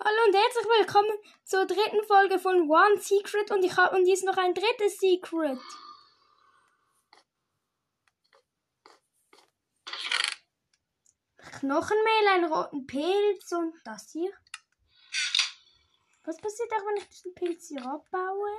Hallo 0.00 0.16
und 0.28 0.34
herzlich 0.36 0.64
willkommen 0.64 1.18
zur 1.44 1.66
dritten 1.66 2.04
Folge 2.04 2.38
von 2.38 2.70
One 2.70 3.00
Secret 3.00 3.50
und 3.50 3.64
ich 3.64 3.76
habe 3.76 3.96
und 3.96 4.04
hier 4.04 4.14
ist 4.14 4.22
noch 4.22 4.36
ein 4.36 4.54
drittes 4.54 4.96
Secret. 4.98 5.58
Knochenmehl, 11.58 12.28
einen 12.28 12.52
roten 12.52 12.86
Pilz 12.86 13.50
und 13.50 13.74
das 13.82 14.12
hier. 14.12 14.32
Was 16.22 16.36
passiert 16.36 16.72
auch, 16.74 16.86
wenn 16.86 16.98
ich 16.98 17.08
diesen 17.08 17.34
Pilz 17.34 17.66
hier 17.66 17.84
abbaue? 17.84 18.56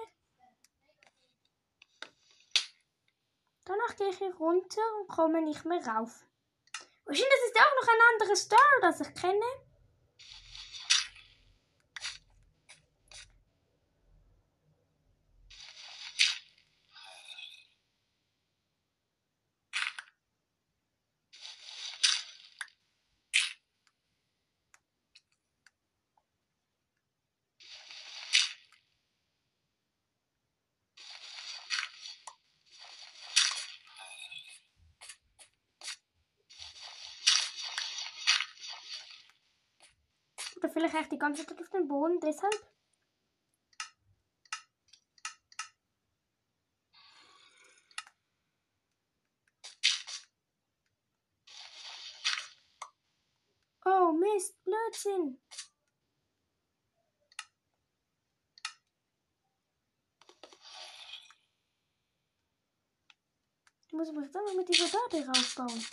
Danach 3.63 3.95
gehe 3.95 4.09
ich 4.09 4.17
hier 4.17 4.35
runter 4.35 4.81
und 4.99 5.07
komme 5.07 5.41
nicht 5.41 5.63
mehr 5.63 5.79
rauf. 5.87 6.25
Wahrscheinlich 7.05 7.45
ist 7.47 7.55
ja 7.55 7.63
auch 7.63 7.81
noch 7.81 7.93
ein 7.93 8.13
anderes 8.13 8.41
Star, 8.41 8.59
das 8.81 8.99
ich 8.99 9.13
kenne. 9.15 9.45
Oder 40.59 40.68
vielleicht 40.79 40.95
echt 40.95 41.11
die 41.11 41.19
ganze 41.19 41.45
Zeit 41.45 41.59
auf 41.59 41.69
dem 41.69 41.87
Boden, 41.87 42.19
deshalb. 42.21 42.53
Oh 53.85 54.11
Mist, 54.13 54.63
Blödsinn. 54.63 55.41
Ich 63.87 63.93
muss 63.93 64.09
aber 64.09 64.21
jetzt 64.21 64.35
einfach 64.35 64.53
mit 64.53 64.69
dieser 64.69 64.85
Date 64.85 65.27
raufbauen. 65.27 65.85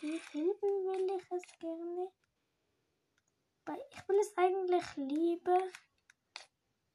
Hier 0.00 0.20
hinten 0.32 0.62
will 0.62 1.18
ich 1.18 1.30
es 1.30 1.58
gerne. 1.58 2.10
Bei, 3.64 3.78
ich 3.90 4.08
will 4.08 4.18
es 4.18 4.36
eigentlich 4.36 4.96
lieber 4.96 5.60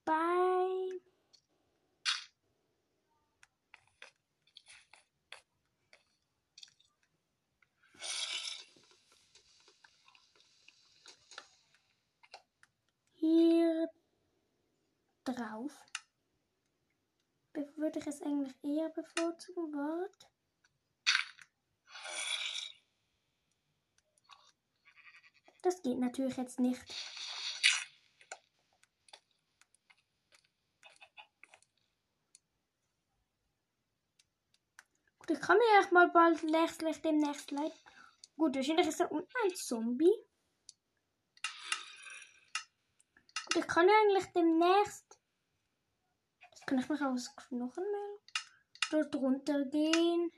bei. 0.03 1.01
Hier 13.13 13.89
drauf. 15.23 15.71
Würde 17.75 17.99
ich 17.99 18.07
es 18.07 18.21
eigentlich 18.21 18.55
eher 18.63 18.89
bevorzugen. 18.89 19.73
Wort. 19.73 20.34
Das 25.65 25.81
geht 25.81 25.97
natürlich 25.97 26.37
jetzt 26.37 26.59
nicht. 26.59 26.79
Gut, 35.17 35.31
ich 35.31 35.41
kann 35.41 35.57
mir 35.57 35.79
echt 35.79 35.91
mal 35.91 36.11
bald 36.11 36.43
nächstlich 36.43 37.01
demnächst 37.01 37.49
leiten. 37.49 37.73
Gut, 38.37 38.55
wahrscheinlich 38.55 38.85
ist 38.85 38.99
da 38.99 39.05
unten 39.05 39.33
ein 39.43 39.55
Zombie. 39.55 40.13
Gut, 43.45 43.55
ich 43.55 43.67
kann 43.67 43.89
eigentlich 43.89 44.31
demnächst. 44.35 45.19
Das 46.51 46.61
kann 46.67 46.77
ich 46.77 46.89
mich 46.89 47.01
aus 47.01 47.35
Knochenmehl. 47.35 48.19
Dort 48.91 49.15
runter 49.15 49.65
gehen. 49.65 50.31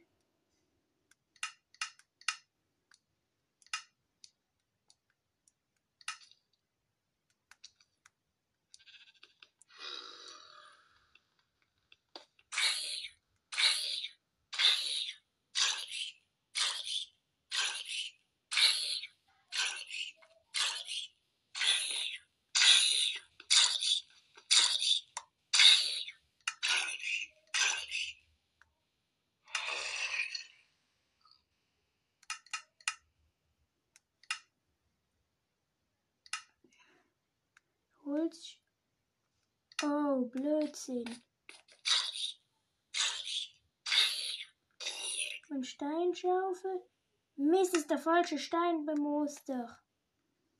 Holz. 38.08 38.58
Oh, 39.84 40.26
Blödsinn. 40.26 41.24
Ein 45.50 45.64
Steinschaufel. 45.64 46.82
Mist, 47.36 47.76
ist 47.76 47.90
der 47.90 47.98
falsche 47.98 48.40
Stein 48.40 48.86
beim 48.86 49.00
Muster. 49.00 49.80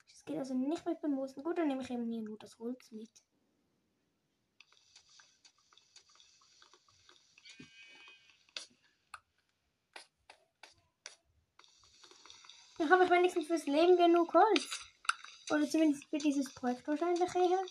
Das 0.08 0.24
geht 0.24 0.38
also 0.38 0.54
nicht 0.54 0.84
mit 0.84 1.00
beim 1.00 1.12
Mustern. 1.12 1.42
Gut, 1.42 1.58
dann 1.58 1.68
nehme 1.68 1.82
ich 1.82 1.90
eben 1.90 2.06
hier 2.06 2.22
nur 2.22 2.38
das 2.38 2.58
Holz 2.58 2.90
mit. 2.90 3.10
Dann 12.78 12.90
habe 12.90 13.04
ich 13.04 13.10
wenigstens 13.10 13.46
fürs 13.46 13.66
Leben 13.66 13.96
genug 13.96 14.32
Holz. 14.34 14.87
Oder 15.50 15.68
zumindest 15.68 16.04
für 16.10 16.18
dieses 16.18 16.52
Projekt 16.52 16.86
wahrscheinlich 16.86 17.20
eher. 17.34 17.64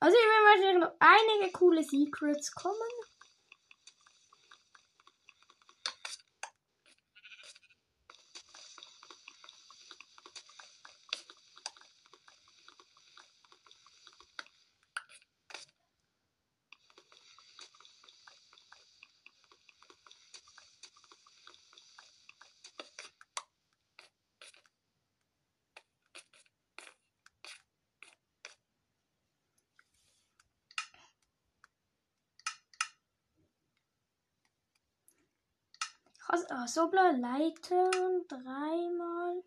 Also 0.00 0.16
hier 0.18 0.28
werden 0.28 0.44
wahrscheinlich 0.44 0.84
noch 0.84 0.96
einige 1.00 1.52
coole 1.52 1.82
Secrets 1.82 2.52
kommen. 2.52 3.03
Also, 36.26 36.46
oh, 36.50 36.66
so 36.66 36.88
blaue 36.88 37.16
Leitern 37.18 38.26
dreimal. 38.28 39.42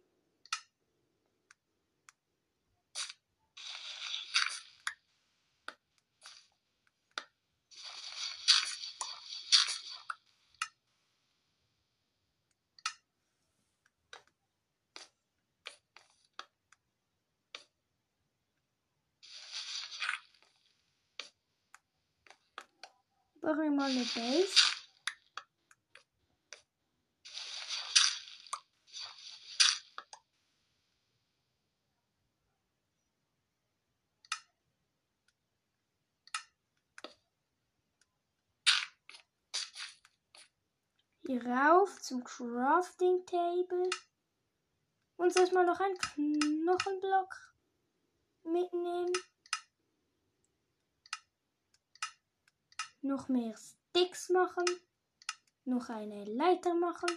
Brauchen 23.41 23.61
wir 23.61 23.71
mal 23.71 23.89
eine 23.89 23.99
Base. 23.99 24.66
Hier 41.27 41.45
rauf 41.45 42.01
zum 42.01 42.23
Crafting 42.23 43.25
Table. 43.25 43.89
Und 45.17 45.33
soll 45.33 45.43
ich 45.43 45.51
mal 45.51 45.65
noch 45.65 45.81
einen 45.81 45.97
Knochenblock 45.97 47.53
mitnehmen? 48.43 49.11
Noch 53.01 53.27
mehr 53.27 53.57
Sticks 53.57 54.29
machen. 54.29 54.63
Noch 55.65 55.89
eine 55.89 56.23
Leiter 56.23 56.73
machen. 56.73 57.09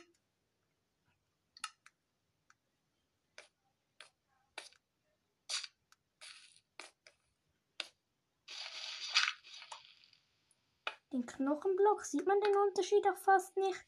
Den 11.13 11.27
Knochenblock 11.27 12.05
sieht 12.05 12.27
man 12.27 12.41
den 12.41 12.57
Unterschied 12.57 13.05
auch 13.07 13.19
fast 13.19 13.57
nicht. 13.57 13.85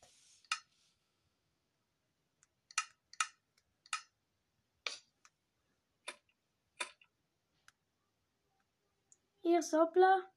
Hier 9.42 9.62
Soppler. 9.62 10.32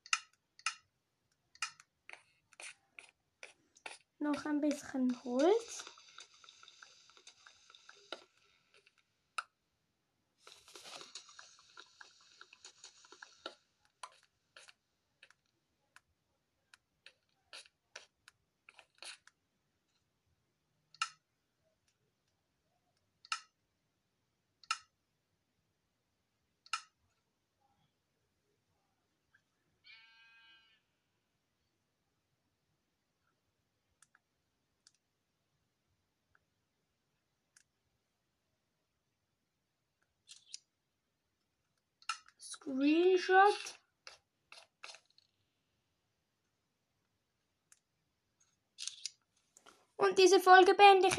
Noch 4.19 4.45
ein 4.45 4.61
bisschen 4.61 5.23
Holz. 5.23 5.85
Screenshot. 42.65 43.75
Und 49.97 50.17
diese 50.17 50.39
Folge 50.39 50.73
beende 50.73 51.07
ich 51.07 51.13